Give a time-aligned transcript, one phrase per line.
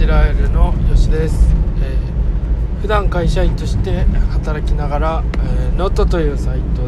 [0.00, 6.84] ジラエルの吉です、えー、普段会社員として働きながら、えー、ノートというサイト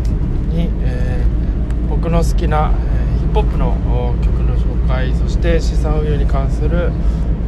[0.50, 6.90] に、えー、僕の好きな、えー、ヒップホップの曲の紹介そして資産運用に関する、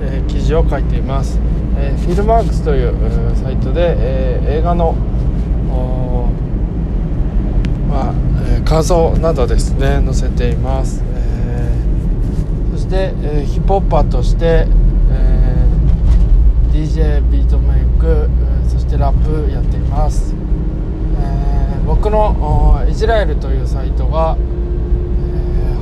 [0.03, 1.39] えー、記事を書いています、
[1.79, 4.95] えー、 Filmarks という、えー、サイトで、えー、映画の
[7.89, 8.15] まあ
[8.51, 14.67] えー、感想などですね載せています、えー、そして、えー、ヒップホッパーとして、
[16.75, 18.29] DJ ビートメイク
[18.69, 20.35] そしてラップやっています、
[21.17, 24.43] え僕のイジラエルというサイトが、え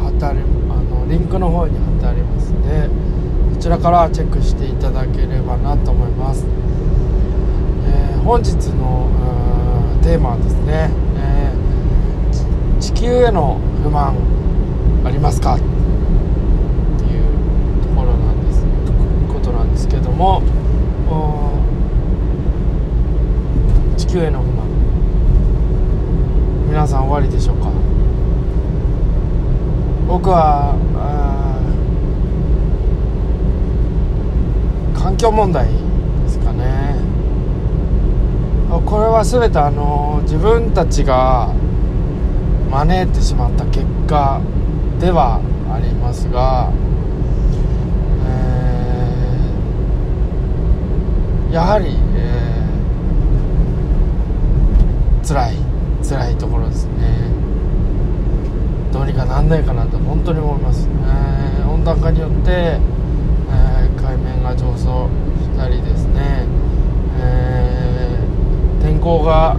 [0.02, 2.91] 貼ってありあのリンクの方に貼ってありますので
[3.55, 6.45] こちらからチェックしていただければなと思います、
[7.87, 9.09] え本日の
[10.02, 11.54] テーマはですね、え
[12.80, 14.15] 地球への不満
[15.06, 15.54] ありますか？
[15.54, 15.73] っていう
[17.82, 18.62] ところなんです
[19.32, 20.43] ことなんですけども
[23.96, 24.66] 地球への不満。
[26.68, 27.71] 皆さん終わりでしょうか？
[30.09, 30.74] 僕は
[34.95, 35.73] 環境問題で
[36.29, 36.96] すかね。
[38.85, 41.52] これは全てあの自分たちが
[42.71, 44.40] 招いてしまった結果
[45.01, 45.40] では
[45.73, 46.71] ありますが、
[51.53, 51.85] やはり、
[52.17, 55.57] えー、辛い
[56.03, 57.31] 辛いところですね。
[58.91, 65.09] どうにかなんないかなと本当に思います、えー、温暖化によって、えー、海面が上昇
[65.43, 66.47] したりですね、
[67.19, 69.56] えー、天候が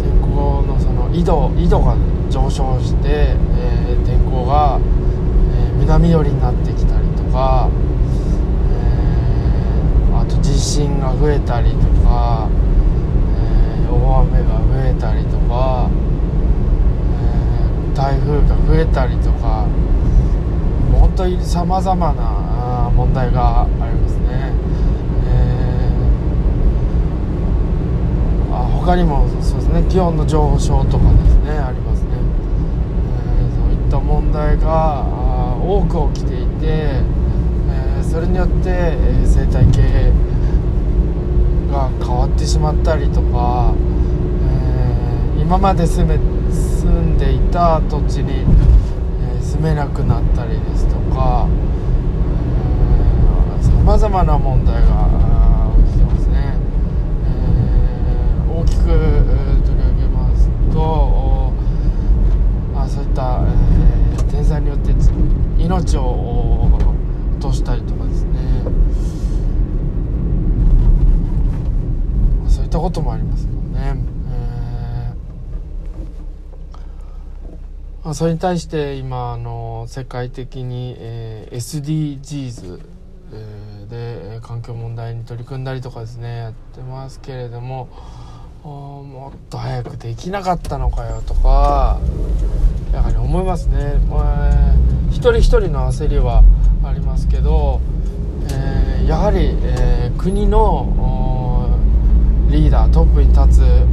[0.00, 1.96] 天候のその緯度緯度が
[2.30, 7.70] 上昇して、えー、天候が、えー、南寄りになってきたりとか、
[10.46, 12.48] 地震が増えたりとか、
[13.34, 15.90] え大雨が増えたりとか、
[17.92, 19.66] え台風が増えたりとか
[20.92, 24.52] 本当にさまざまな問題がありますね。
[28.52, 35.04] あ他にもそうですね気温の上昇とかですねありますね、えー、そういった問題が
[35.60, 40.12] 多く起きていて、えー、それによって、えー、生態系
[41.70, 43.74] が変わってしまったりとか、
[45.38, 46.18] え今まで住め
[46.50, 48.44] 住んでいた土地に、
[49.20, 51.48] え住めなくなったりですとか
[53.60, 55.35] さまざまな問題が
[72.76, 73.96] ったこともありますよね。
[78.04, 82.80] えー、それに対して今あの世界的に、えー、SDGs
[83.88, 87.88] で環境問題に取り組んだりとかですねやってますけれども
[88.62, 91.98] もっと早くできなかったのかよとか
[92.92, 94.74] やはり思いますね、まあ、
[95.10, 96.42] 一人一人の焦りは
[96.84, 97.80] ありますけど、
[98.50, 101.15] えー、やはり、えー、国の
[102.48, 103.86] リーダートップに立つ、え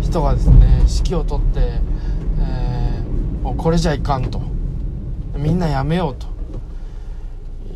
[0.00, 1.60] ー、人がですね指揮を取って、
[2.40, 3.02] え
[3.42, 4.40] もうこれじゃいかんと。
[5.36, 6.26] みんなやめようと。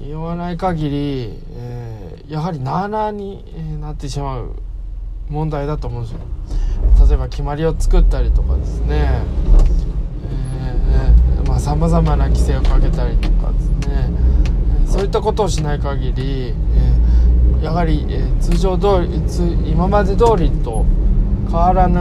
[0.06, 3.44] 言わない限り、えやはりなあなあに
[3.80, 4.56] なってしまう
[5.28, 6.20] 問題だと思うんですよ。
[7.08, 9.22] 例えば決まりを作ったりとかですね。
[11.60, 14.10] さまざ、まな規制をかけたりとかですね。
[14.86, 16.89] そういったことをしない限り、えー、
[17.62, 20.84] やはり、え、通常通り今まで通りと
[21.46, 22.00] 変わらぬ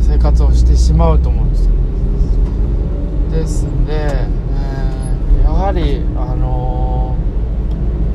[0.00, 1.66] 生活をしてしまうと思うんです。
[1.66, 1.72] よ
[3.30, 7.16] ですんで、えー、やはり、あの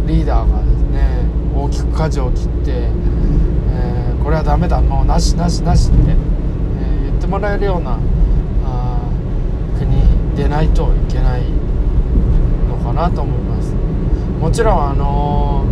[0.05, 1.25] リーダーがですね
[1.55, 2.71] 大きく舵を切って
[3.71, 6.15] えこれはダメだもうなしなしなしって、え、
[7.05, 7.97] 言ってもらえるような
[8.65, 8.99] あ
[9.79, 11.43] 国でないといけない
[12.69, 13.73] のかなと思います。
[14.39, 15.65] もちろんあの、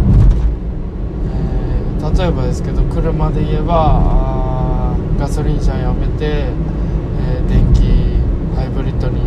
[2.14, 7.82] 例えばですけど車で言えばガソリン車やめて、えー、電気
[8.56, 9.22] ハイブリッドに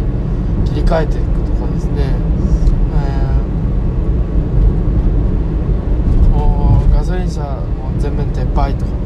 [0.66, 2.14] 切り替えていくとかですね、
[2.94, 8.98] えー、ガソリン車も全面撤廃とか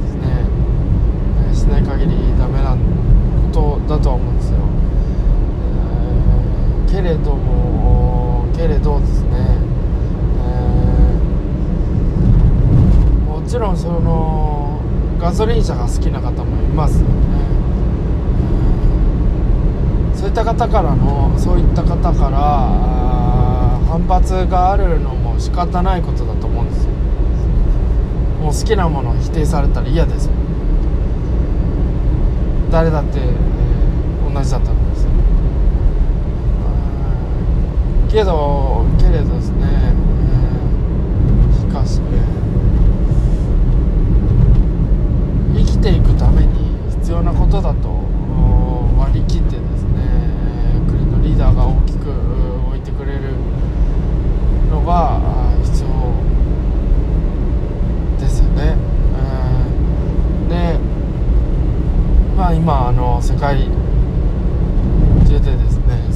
[1.53, 4.59] しない限りダメなことだとは思うんですよ、
[6.89, 9.53] えー、けれどもけれどですね、
[15.33, 17.01] ソリン車が好きな方もいます。
[17.01, 17.07] よね、
[20.13, 22.39] うん、そういった方からのそういった方から
[23.89, 26.93] 反発があるのも仕方ないことだと思うんですよ。
[28.43, 30.33] もう好きなものを否定されたら嫌ですよ
[32.73, 35.11] 誰だって、えー、同じだと思うんですよ。
[38.11, 42.21] けどけれどですね、えー、しかしね。
[45.83, 47.89] ていくために必要なことだと
[48.97, 49.99] 割り切ってですね
[50.87, 52.09] 国のリーダーが大きく
[52.69, 53.35] 置いてくれる
[54.71, 55.21] のが
[55.65, 55.89] 必要
[58.21, 58.77] ですよね。
[60.49, 60.79] で
[62.37, 63.67] まあ、今あの世界
[65.27, 66.07] 中でですね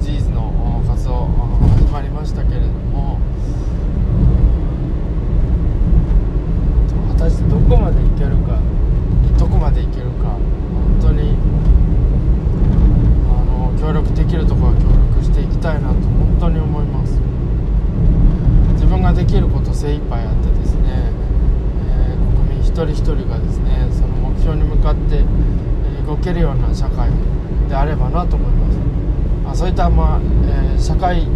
[0.00, 3.20] SDGs の活動始まりましたけれども
[7.12, 8.58] 果たしてどこまでいけるか
[9.38, 11.36] どこまでいけるか本当に
[13.30, 17.20] あの協力できるところは協力していきたいなと本当に思います。
[18.74, 21.12] 自分ができること精一杯やってですね、
[21.86, 25.24] えー、国民一人一人がですねその目標に向かって、
[26.08, 27.10] 動けるような社会
[27.68, 28.78] であればなと思います、
[29.44, 31.26] まあ、そういった、まあえー、社会、えー、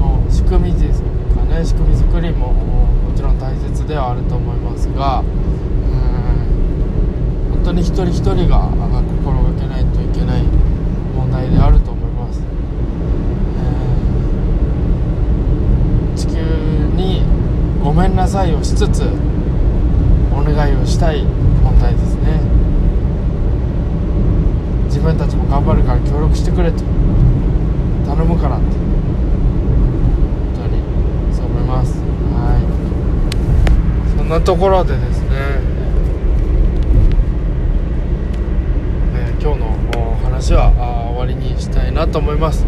[0.00, 5.22] の仕組みですかね仕組み作りももちろん大切ではあると思いますが
[7.50, 8.70] 本当に一人一人が
[9.22, 10.42] 心がけないといけない
[11.14, 12.40] 問題であると思います、
[16.16, 16.40] えー、地球
[16.96, 17.22] に
[17.84, 19.02] ごめんなさいをしつつ
[20.32, 22.40] お願いをしたい問題ですね。
[24.86, 26.82] 自分たちも頑張るから協力してくれと。
[28.04, 28.66] 頼むからって。
[28.66, 28.80] 本
[30.56, 30.82] 当に
[31.32, 32.00] そう思います。
[32.34, 34.18] はい。
[34.18, 35.28] そんなところでですね、
[39.14, 39.76] えー、今日の
[40.24, 40.72] 話は
[41.14, 42.66] 終わりにしたいなと思います、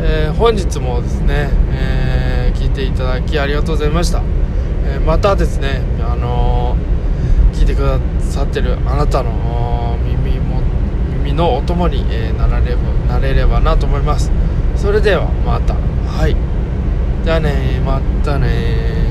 [0.00, 4.37] えー、本日もですね、えー、聞いていただきありがとうございました。
[5.08, 6.76] またですね、あの
[7.54, 10.60] 聞いてくださってるあなたの耳も
[11.24, 12.76] 耳のお供に、えなられ
[13.08, 14.30] なれればなと思います。
[14.76, 15.72] それではまた。
[15.72, 16.36] はい。
[17.24, 19.07] じゃあねまたね